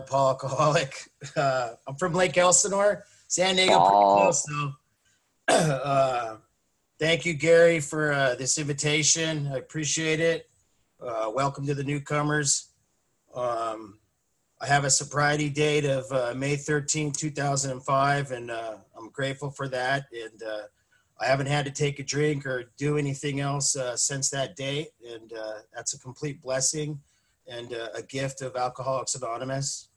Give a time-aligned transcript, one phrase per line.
[0.00, 0.94] Paul Alcoholic.
[1.36, 4.14] Uh, I'm from Lake Elsinore, San Diego, pretty Oh.
[4.14, 4.72] close though.
[5.48, 6.36] uh,
[7.00, 9.48] thank you, Gary, for uh, this invitation.
[9.52, 10.48] I appreciate it.
[11.00, 12.68] Uh, welcome to the newcomers.
[13.34, 13.98] Um,
[14.60, 19.68] I have a sobriety date of uh, May 13, 2005, and uh, I'm grateful for
[19.68, 20.04] that.
[20.12, 20.62] And uh,
[21.20, 24.88] I haven't had to take a drink or do anything else uh, since that date,
[25.06, 27.00] and uh, that's a complete blessing
[27.48, 29.88] and a gift of Alcoholics Anonymous.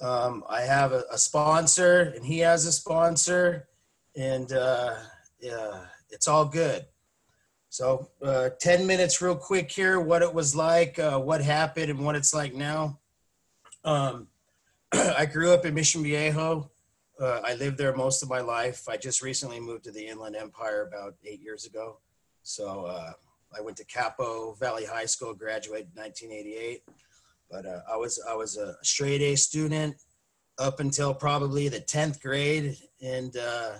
[0.00, 3.68] Um, I have a, a sponsor, and he has a sponsor,
[4.16, 4.94] and uh,
[5.40, 6.86] yeah, it's all good.
[7.68, 12.04] So, uh, 10 minutes, real quick here what it was like, uh, what happened, and
[12.04, 12.98] what it's like now.
[13.84, 14.26] Um,
[14.92, 16.70] I grew up in Mission Viejo.
[17.20, 18.88] Uh, I lived there most of my life.
[18.88, 21.98] I just recently moved to the Inland Empire about eight years ago.
[22.42, 23.12] So, uh,
[23.56, 26.82] I went to Capo Valley High School, graduated in 1988.
[27.50, 29.96] But uh, I was I was a straight A student
[30.58, 33.72] up until probably the 10th grade, and uh,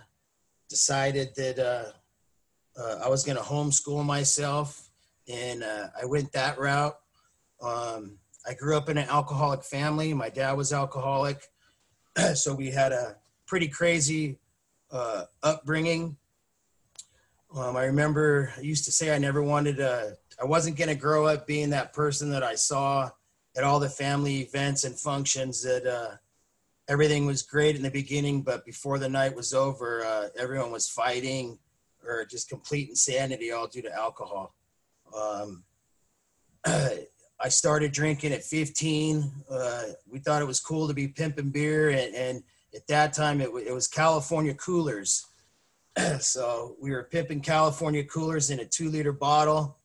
[0.68, 4.88] decided that uh, uh, I was going to homeschool myself,
[5.28, 6.96] and uh, I went that route.
[7.62, 10.14] Um, I grew up in an alcoholic family.
[10.14, 11.46] My dad was alcoholic,
[12.34, 14.38] so we had a pretty crazy
[15.42, 16.16] upbringing.
[17.54, 20.94] Um, I remember I used to say I never wanted to, I wasn't going to
[20.94, 23.10] grow up being that person that I saw
[23.56, 26.16] at all the family events and functions that uh,
[26.88, 30.88] everything was great in the beginning, but before the night was over, uh, everyone was
[30.88, 31.58] fighting
[32.06, 34.54] or just complete insanity all due to alcohol.
[35.16, 35.64] Um,
[36.66, 39.30] I started drinking at 15.
[39.50, 42.42] Uh, we thought it was cool to be pimping beer, and, and
[42.74, 45.26] at that time it, wa- it was California coolers.
[46.20, 49.78] so we were pimping California coolers in a two liter bottle,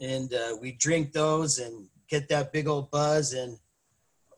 [0.00, 3.32] and uh, we drink those and get that big old buzz.
[3.32, 3.58] And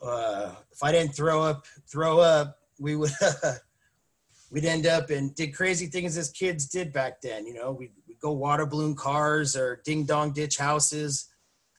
[0.02, 3.12] uh, if I didn't throw up, throw up, we would
[4.50, 7.46] we'd end up and did crazy things as kids did back then.
[7.46, 11.28] You know, we'd, we'd go water balloon cars or ding dong ditch houses.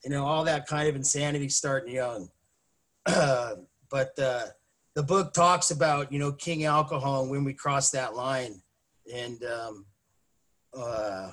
[0.04, 2.30] You know, all that kind of insanity starting young.
[3.06, 4.46] but uh,
[4.96, 8.62] the book talks about you know king alcohol and when we cross that line
[9.12, 9.86] and um,
[10.78, 11.32] uh,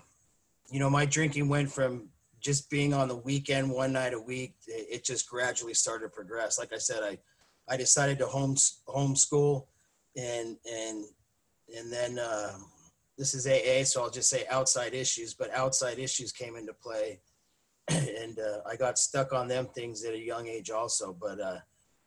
[0.71, 2.09] you know my drinking went from
[2.41, 6.59] just being on the weekend one night a week it, just gradually started to progress.
[6.59, 7.19] Like i said i
[7.69, 8.55] i decided to home
[8.89, 9.67] homeschool
[10.17, 11.05] and and
[11.77, 12.53] and then uh,
[13.17, 17.21] this is aa so i'll just say outside issues but outside issues came into play.
[17.91, 21.59] And uh, i got stuck on them things at a young age also but uh,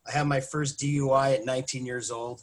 [0.08, 2.42] i had my first dui at 19 years old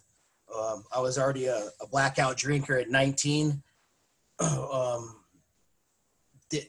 [0.57, 3.63] um, I was already a, a, blackout drinker at 19.
[4.41, 5.17] um,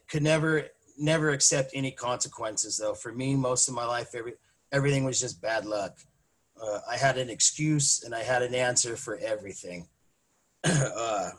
[0.07, 0.65] could never,
[0.97, 2.93] never accept any consequences though.
[2.93, 4.33] For me, most of my life, every,
[4.71, 5.97] everything was just bad luck.
[6.61, 9.87] Uh, I had an excuse and I had an answer for everything.
[10.63, 11.31] uh,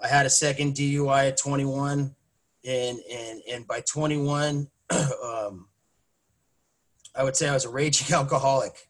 [0.00, 2.14] I had a second DUI at 21
[2.66, 5.68] and, and, and by 21, um,
[7.14, 8.88] I would say I was a raging alcoholic.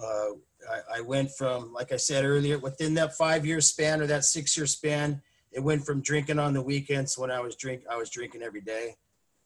[0.00, 0.30] Uh,
[0.70, 4.24] I, I went from, like I said earlier, within that five year span or that
[4.24, 5.20] six year span,
[5.52, 8.60] it went from drinking on the weekends when I was drink, I was drinking every
[8.60, 8.94] day,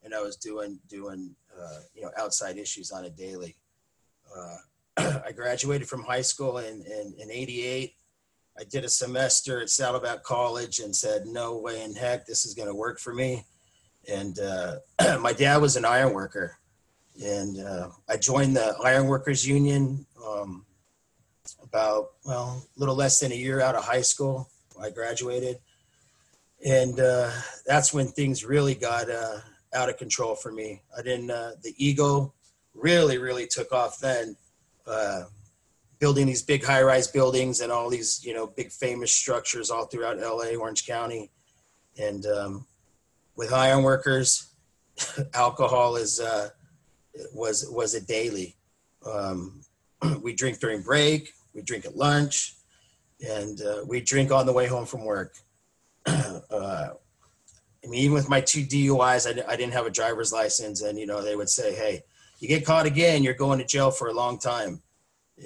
[0.03, 3.57] and I was doing doing uh, you know outside issues on a daily.
[4.37, 4.57] Uh,
[5.27, 7.95] I graduated from high school in, in in '88.
[8.59, 12.55] I did a semester at Saddleback College and said, no way in heck this is
[12.55, 13.45] going to work for me.
[14.09, 14.77] And uh,
[15.21, 16.59] my dad was an iron worker,
[17.23, 20.07] and uh, I joined the Iron Workers Union.
[20.25, 20.67] Um,
[21.63, 24.49] about well a little less than a year out of high school
[24.81, 25.59] i graduated.
[26.65, 27.31] And uh,
[27.67, 29.39] that's when things really got uh,
[29.75, 30.83] out of control for me.
[30.97, 32.33] I didn't uh, the ego
[32.75, 34.37] really really took off then
[34.87, 35.25] uh,
[35.99, 40.19] building these big high-rise buildings and all these you know big famous structures all throughout
[40.19, 41.31] la orange county.
[41.99, 42.67] And um,
[43.37, 44.49] with iron workers
[45.35, 46.49] alcohol is uh,
[47.35, 48.57] was was a daily.
[49.07, 49.61] Um,
[50.23, 52.55] we drink during break, we drink at lunch,
[53.27, 55.37] and uh, we drink on the way home from work.
[56.07, 60.83] uh, I mean, even with my two DUIs, I, I, didn't have a driver's license,
[60.83, 62.03] and you know they would say, "Hey,
[62.41, 64.83] you get caught again, you're going to jail for a long time."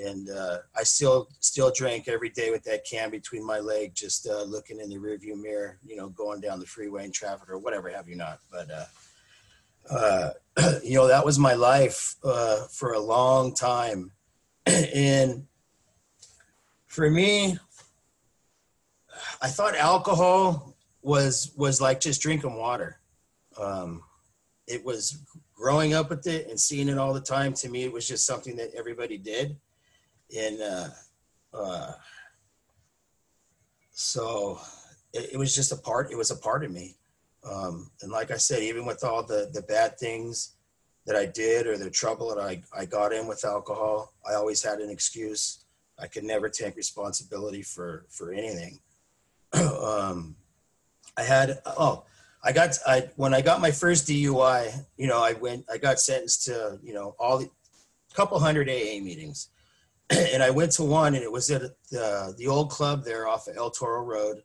[0.05, 4.27] And uh, I still still drank every day with that can between my leg, just
[4.29, 7.59] uh, looking in the rearview mirror, you know, going down the freeway in traffic or
[7.59, 8.39] whatever have you not.
[8.51, 10.31] But uh,
[10.83, 14.13] you know, that was my life uh, for a long time
[14.67, 15.48] and
[16.89, 17.57] for me
[19.41, 22.99] i thought alcohol was was like just drinking water
[23.59, 24.03] um,
[24.67, 25.19] it was
[25.55, 28.27] growing up with it and seeing it all the time, to me, it was just
[28.27, 29.57] something that everybody did.
[30.37, 30.89] And uh,
[31.53, 31.93] uh,
[33.91, 34.61] so
[35.13, 36.97] it, it was just a part, it was a part of me.
[37.45, 40.55] Um, and like I said, even with all the, the bad things
[41.07, 44.63] that I did or the trouble that I, I got in with alcohol, I always
[44.63, 45.65] had an excuse.
[46.01, 48.81] I could never take responsibility for, for anything.
[49.53, 50.37] um,
[51.17, 52.05] I had, oh,
[52.45, 55.99] I got, I, when I got my first DUI, you know, I went, I got
[55.99, 57.51] sentenced to, you know, all the,
[58.15, 59.49] couple hundred AA meetings.
[60.11, 63.47] and I went to one and it was at the, the old club there off
[63.47, 64.43] of El Toro Road.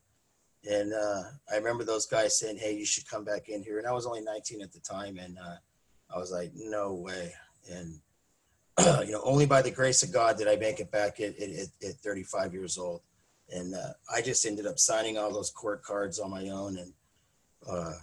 [0.69, 3.88] And uh, I remember those guys saying, "Hey, you should come back in here." And
[3.88, 5.55] I was only 19 at the time, and uh,
[6.09, 7.33] I was like, "No way!"
[7.69, 8.00] And
[9.06, 11.68] you know, only by the grace of God did I make it back at, at,
[11.84, 13.02] at 35 years old.
[13.52, 16.94] And uh, I just ended up signing all those court cards on my own, and
[17.70, 17.94] uh,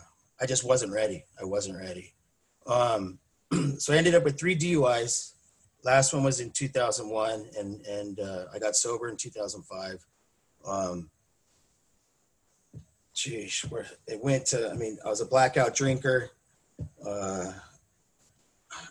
[0.40, 1.24] I just wasn't ready.
[1.40, 2.14] I wasn't ready.
[2.66, 3.18] Um,
[3.78, 5.32] so I ended up with three DUIs.
[5.82, 10.06] Last one was in 2001, and and uh, I got sober in 2005.
[10.66, 11.10] Um,
[13.14, 16.30] geez, where it went to, I mean, I was a blackout drinker.
[17.04, 17.52] Uh,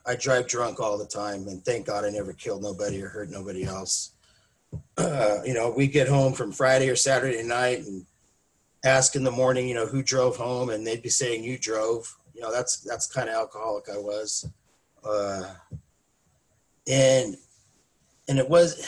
[0.06, 3.30] I drive drunk all the time, and thank God I never killed nobody or hurt
[3.30, 4.12] nobody else.
[4.98, 8.06] Uh, you know, we get home from Friday or Saturday night and
[8.84, 12.16] ask in the morning, you know, who drove home, and they'd be saying you drove.
[12.36, 14.48] You know, that's that's kind of alcoholic I was,
[15.04, 15.54] uh,
[16.88, 17.36] and
[18.28, 18.80] and it was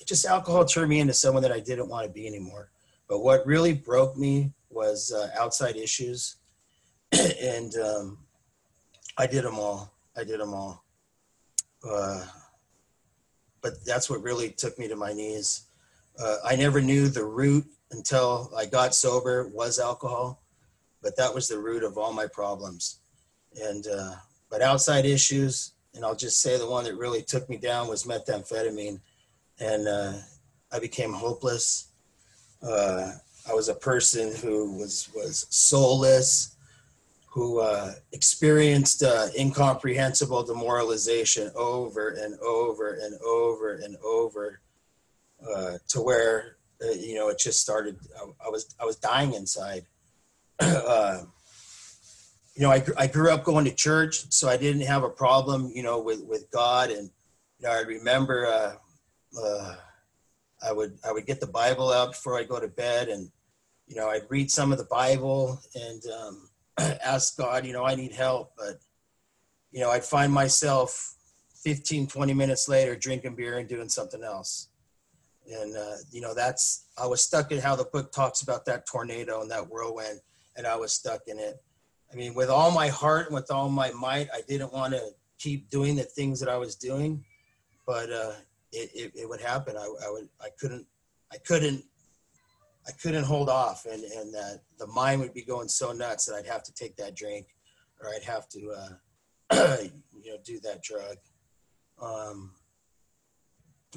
[0.00, 2.70] it just alcohol turned me into someone that I didn't want to be anymore.
[3.08, 6.36] But what really broke me was uh, outside issues,
[7.12, 8.18] and um,
[9.18, 9.95] I did them all.
[10.16, 10.84] I did them all.
[11.88, 12.24] Uh,
[13.60, 15.62] but that's what really took me to my knees.
[16.18, 20.42] Uh, I never knew the root until I got sober was alcohol,
[21.02, 23.00] but that was the root of all my problems.
[23.62, 24.14] And uh,
[24.50, 28.04] but outside issues, and I'll just say the one that really took me down was
[28.04, 29.00] methamphetamine,
[29.58, 30.12] and uh,
[30.72, 31.88] I became hopeless.
[32.62, 33.12] Uh,
[33.48, 36.55] I was a person who was was soulless,
[37.36, 44.58] who uh, experienced uh, incomprehensible demoralization over and over and over and over,
[45.54, 47.98] uh, to where uh, you know it just started.
[48.18, 49.84] I, I, was I was dying inside.
[50.62, 51.24] Uh,
[52.54, 55.70] you know, I, I grew up going to church, so I didn't have a problem,
[55.74, 56.90] you know, with, with God.
[56.90, 57.10] And,
[57.58, 59.74] you know, I remember uh,
[60.66, 63.30] I would I would get the Bible out before I go to bed, and
[63.86, 66.48] you know I'd read some of the Bible and um,
[67.04, 68.76] ask God, you know, I need help, but
[69.72, 71.14] you know I'd find myself
[71.62, 74.68] 15, 20 minutes later drinking beer and doing something else,
[75.50, 78.86] and uh, you know that's I was stuck in how the book talks about that
[78.86, 80.20] tornado and that whirlwind,
[80.56, 81.62] and I was stuck in it.
[82.12, 85.10] I mean, with all my heart and with all my might, I didn't want to
[85.38, 87.24] keep doing the things that I was doing,
[87.86, 88.32] but uh,
[88.72, 89.76] it, it, it would happen.
[89.76, 90.86] I, I would, I couldn't,
[91.32, 91.84] I couldn't,
[92.86, 96.34] I couldn't hold off, and and that the mind would be going so nuts that
[96.34, 97.48] I'd have to take that drink,
[98.00, 98.96] or I'd have to,
[99.50, 99.76] uh,
[100.22, 101.16] you know, do that drug.
[102.00, 102.52] Um,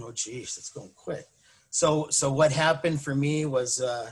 [0.02, 1.26] oh, geez, that's going quick.
[1.70, 4.10] So, so what happened for me was, uh,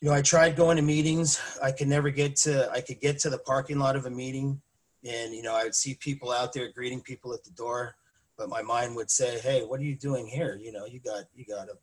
[0.00, 1.40] you know, I tried going to meetings.
[1.62, 2.70] I could never get to.
[2.70, 4.60] I could get to the parking lot of a meeting,
[5.02, 7.96] and you know, I would see people out there greeting people at the door
[8.36, 10.58] but my mind would say, "Hey, what are you doing here?
[10.60, 11.76] You know, you got you got a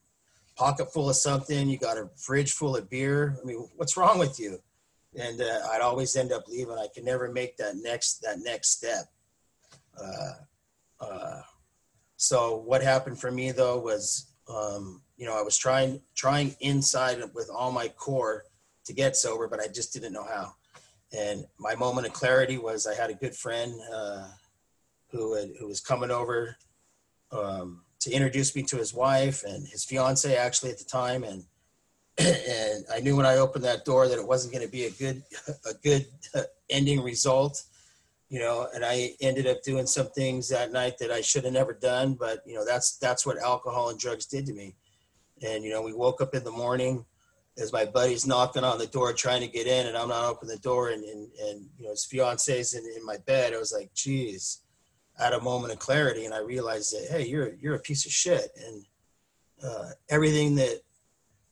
[0.62, 3.36] pocket full of something, you got a fridge full of beer.
[3.42, 4.60] I mean, what's wrong with you?"
[5.20, 6.78] And uh, I'd always end up leaving.
[6.78, 9.06] I could never make that next that next step.
[10.00, 10.34] Uh,
[11.00, 11.42] uh,
[12.16, 17.18] so what happened for me though was, um, you know, I was trying trying inside
[17.34, 18.44] with all my core
[18.86, 20.54] to get sober, but I just didn't know how.
[21.12, 24.28] And my moment of clarity was I had a good friend uh,
[25.10, 26.56] who had, who was coming over
[27.32, 31.24] um, to introduce me to his wife and his fiance actually at the time.
[31.24, 31.46] And
[32.18, 34.92] and I knew when I opened that door that it wasn't going to be a
[34.92, 35.24] good
[35.66, 36.06] a good
[36.70, 37.64] ending result
[38.30, 41.54] you know and I ended up doing some things that night that I should have
[41.54, 44.76] never done but you know that's that's what alcohol and drugs did to me.
[45.42, 47.06] And you know we woke up in the morning
[47.58, 50.56] as my buddy's knocking on the door trying to get in and I'm not opening
[50.56, 53.54] the door and and, and you know his fiance's in, in my bed.
[53.54, 54.62] I was like geez
[55.18, 58.12] had a moment of clarity and I realized that hey, you're you're a piece of
[58.12, 58.86] shit, and
[59.64, 60.82] uh, everything that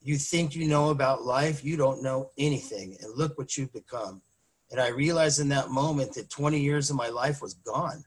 [0.02, 4.22] you think you know about life, you don't know anything, and look what you've become.
[4.70, 8.04] And I realized in that moment that 20 years of my life was gone,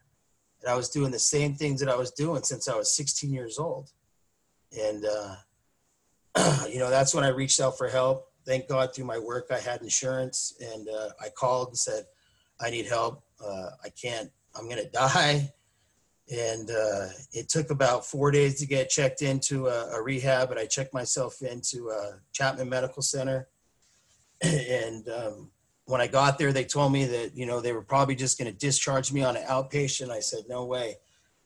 [0.61, 3.31] and I was doing the same things that I was doing since I was 16
[3.31, 3.91] years old,
[4.77, 8.29] and uh, you know that's when I reached out for help.
[8.45, 12.03] Thank God through my work I had insurance, and uh, I called and said,
[12.59, 13.23] I need help.
[13.43, 14.29] Uh, I can't.
[14.55, 15.53] I'm gonna die.
[16.31, 20.59] And uh, it took about four days to get checked into a, a rehab, and
[20.59, 21.91] I checked myself into
[22.31, 23.49] Chapman Medical Center.
[24.41, 25.51] and um,
[25.85, 28.51] when I got there, they told me that you know they were probably just going
[28.51, 30.09] to discharge me on an outpatient.
[30.09, 30.95] I said, no way.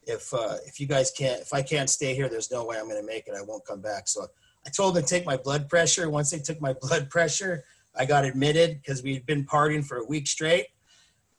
[0.03, 2.87] If uh, if you guys can't, if I can't stay here, there's no way I'm
[2.87, 3.35] going to make it.
[3.37, 4.07] I won't come back.
[4.07, 4.27] So
[4.65, 6.09] I told them to take my blood pressure.
[6.09, 7.63] Once they took my blood pressure,
[7.95, 10.67] I got admitted because we had been partying for a week straight,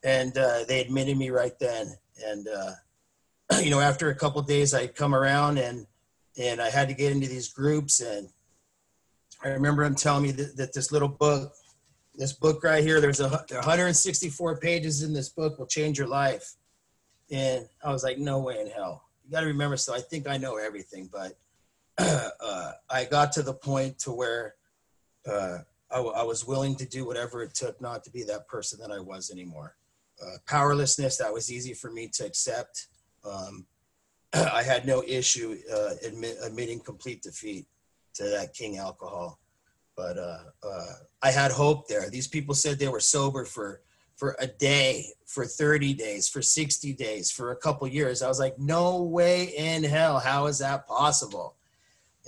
[0.04, 1.94] and uh, they admitted me right then.
[2.24, 2.72] And uh,
[3.62, 5.86] you know, after a couple days, I come around and
[6.38, 8.00] and I had to get into these groups.
[8.00, 8.28] And
[9.42, 11.52] I remember them telling me that, that this little book,
[12.14, 16.54] this book right here, there's a 164 pages in this book will change your life.
[17.30, 19.04] And I was like, no way in hell.
[19.24, 19.76] You got to remember.
[19.76, 21.36] So I think I know everything, but
[21.98, 24.54] uh, I got to the point to where
[25.28, 25.58] uh,
[25.90, 28.90] I, I, was willing to do whatever it took not to be that person that
[28.90, 29.76] I was anymore.
[30.22, 32.88] Uh, powerlessness that was easy for me to accept.
[33.24, 33.66] Um,
[34.32, 37.66] I had no issue uh, admit, admitting complete defeat
[38.14, 39.38] to that king alcohol,
[39.96, 42.10] but uh, uh, I had hope there.
[42.10, 43.80] These people said they were sober for
[44.18, 48.20] for a day, for 30 days, for 60 days, for a couple years.
[48.20, 50.18] I was like, no way in hell.
[50.18, 51.54] How is that possible?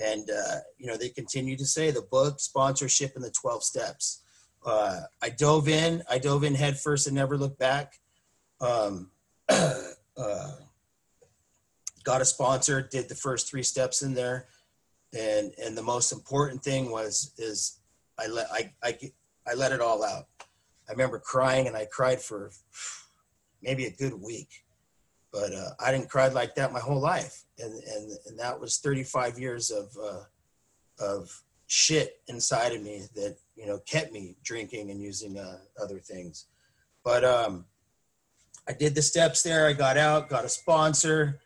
[0.00, 4.22] And, uh, you know, they continue to say the book, sponsorship, and the 12 steps.
[4.64, 7.98] Uh, I dove in, I dove in head first and never looked back.
[8.60, 9.10] Um,
[9.48, 10.52] uh,
[12.04, 14.48] got a sponsor, did the first three steps in there.
[15.18, 17.80] And, and the most important thing was, is
[18.18, 18.98] I let, I, I,
[19.46, 20.26] I let it all out.
[20.88, 22.50] I remember crying and I cried for
[23.62, 24.64] maybe a good week
[25.32, 28.78] but uh, I didn't cry like that my whole life, and and and that was
[28.78, 30.24] 35 years of uh,
[30.98, 36.00] of shit inside of me that you know kept me drinking and using uh, other
[36.00, 36.46] things.
[37.04, 37.64] But um,
[38.68, 39.66] I did the steps there.
[39.66, 41.40] I got out, got a sponsor.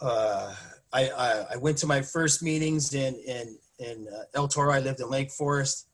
[0.00, 0.54] Uh,
[0.92, 4.72] I, I, I went to my first meetings in in in uh, El Toro.
[4.72, 5.88] I lived in Lake Forest.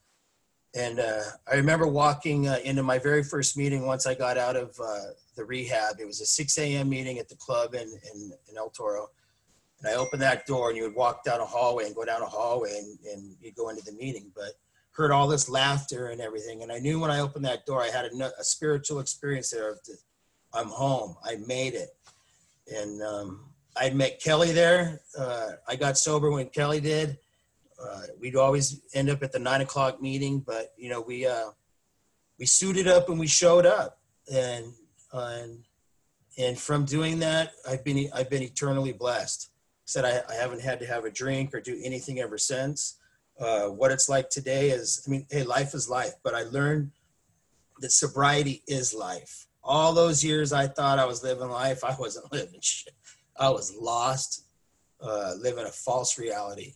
[0.75, 4.57] And uh, I remember walking uh, into my very first meeting once I got out
[4.57, 5.97] of uh, the rehab.
[6.00, 6.88] It was a 6 a.m.
[6.88, 9.09] meeting at the club in, in, in, El Toro.
[9.83, 12.23] And I opened that door, and you would walk down a hallway and go down
[12.23, 14.31] a hallway, and, and you'd go into the meeting.
[14.35, 14.53] But
[14.93, 16.62] heard all this laughter and everything.
[16.62, 19.71] And I knew when I opened that door, I had a, a spiritual experience there
[19.71, 19.97] of the,
[20.53, 21.17] I'm home.
[21.25, 21.89] I made it.
[22.71, 23.41] And um,
[23.75, 25.01] I met Kelly there.
[25.19, 27.19] Uh, I got sober when Kelly did
[27.83, 31.51] uh, we'd always end up at the nine o'clock meeting, but you know, we, uh,
[32.39, 33.99] we suited up and we showed up
[34.33, 34.73] and,
[35.12, 35.59] and,
[36.39, 39.51] and from doing that, I've been, I've been eternally blessed.
[39.85, 42.99] Said I, I haven't had to have a drink or do anything ever since.
[43.39, 46.93] Uh, what it's like today is, I mean, hey, life is life, but I learned
[47.81, 49.47] that sobriety is life.
[49.65, 52.95] All those years I thought I was living life, I wasn't living shit.
[53.37, 54.45] I was lost,
[55.01, 56.75] uh, living a false reality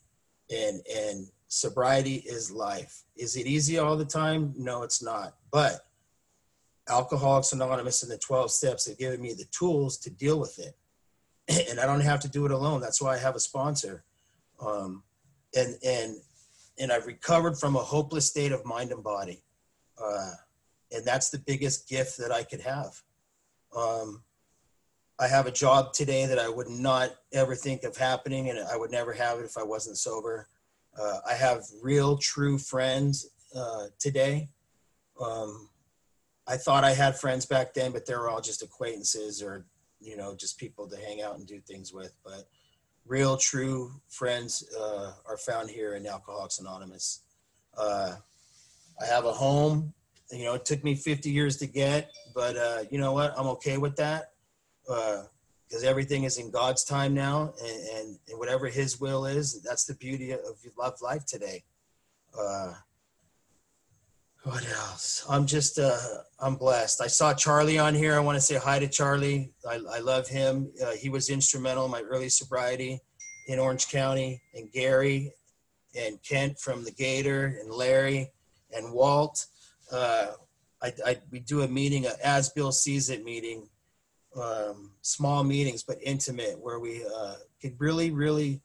[0.51, 3.05] and and sobriety is life.
[3.17, 4.53] Is it easy all the time?
[4.57, 5.35] No, it's not.
[5.51, 5.81] But
[6.89, 10.77] Alcoholics Anonymous and the 12 steps have given me the tools to deal with it.
[11.71, 12.81] And I don't have to do it alone.
[12.81, 14.05] That's why I have a sponsor.
[14.61, 15.03] Um,
[15.55, 16.17] and, and,
[16.79, 19.43] and I've recovered from a hopeless state of mind and body.
[20.03, 20.33] Uh,
[20.93, 23.00] and that's the biggest gift that I could have.
[23.76, 24.23] Um,
[25.19, 28.76] I have a job today that I would not ever think of happening, and I
[28.76, 30.49] would never have it if I wasn't sober.
[30.99, 34.49] Uh, I have real, true friends uh, today.
[35.21, 35.71] Um,
[36.47, 39.65] I thought I had friends back then, but they were all just acquaintances or,
[40.00, 42.15] you know, just people to hang out and do things with.
[42.25, 42.49] But
[43.07, 47.23] real, true friends uh, are found here in Alcoholics Anonymous.
[47.76, 48.17] Uh,
[49.00, 49.93] I have a home.
[50.31, 53.33] You know, it took me 50 years to get, but uh, you know what?
[53.38, 54.33] I'm okay with that
[54.87, 59.62] because uh, everything is in God's time now, and, and, and, whatever His will is,
[59.62, 60.41] that's the beauty of
[60.76, 61.62] love life today.
[62.38, 62.75] Uh,
[64.43, 65.25] what else?
[65.29, 65.99] I'm just, uh,
[66.38, 67.00] I'm blessed.
[67.00, 68.14] I saw Charlie on here.
[68.14, 69.52] I want to say hi to Charlie.
[69.69, 70.71] I, I love him.
[70.85, 73.00] Uh, he was instrumental in my early sobriety
[73.49, 75.33] in Orange County, and Gary
[75.97, 78.33] and Kent from the Gator, and Larry
[78.76, 79.47] and Walt.
[79.90, 80.33] Uh,
[80.83, 83.69] I, I, we do a meeting, a as Bill sees it meeting
[84.40, 88.61] um, small meetings, but intimate, where we uh, could really, really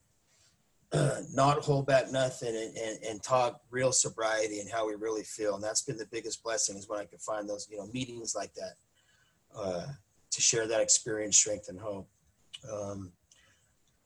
[1.34, 5.56] not hold back nothing and, and, and, talk real sobriety and how we really feel.
[5.56, 8.36] And that's been the biggest blessing is when I could find those, you know, meetings
[8.36, 8.74] like that
[9.56, 9.86] uh,
[10.32, 12.10] to share that experience, strength, and hope.
[12.70, 13.14] Um,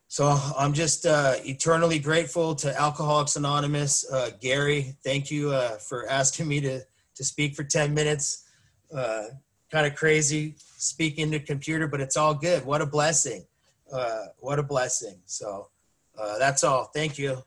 [0.07, 4.09] so I'm just uh, eternally grateful to Alcoholics Anonymous.
[4.09, 6.81] Uh, Gary, thank you uh, for asking me to,
[7.15, 8.45] to speak for 10 minutes.
[8.95, 9.23] Uh,
[9.71, 12.63] kind of crazy speaking to computer, but it's all good.
[12.63, 13.45] What a blessing.
[13.91, 15.17] Uh, what a blessing.
[15.25, 15.69] So
[16.17, 16.85] uh, that's all.
[16.93, 17.43] Thank you.